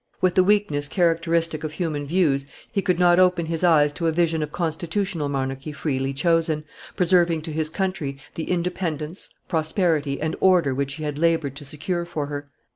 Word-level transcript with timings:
With 0.19 0.33
the 0.33 0.43
weakness 0.43 0.87
characteristic 0.87 1.63
of 1.63 1.73
human 1.73 2.07
views, 2.07 2.47
he 2.71 2.81
could 2.81 2.97
not 2.97 3.19
open 3.19 3.45
his 3.45 3.63
eyes 3.63 3.93
to 3.93 4.07
a 4.07 4.11
vision 4.11 4.41
of 4.41 4.51
constitutional 4.51 5.29
monarchy 5.29 5.71
freely 5.71 6.11
chosen, 6.11 6.63
preserving 6.95 7.43
to 7.43 7.51
his 7.53 7.69
country 7.69 8.17
the 8.33 8.49
independence, 8.49 9.29
prosperity, 9.47 10.19
and 10.19 10.35
order 10.39 10.73
which 10.73 10.95
he 10.95 11.03
had 11.03 11.19
labored 11.19 11.55
to 11.57 11.65
secure 11.65 12.03
for 12.05 12.25
her. 12.25 12.49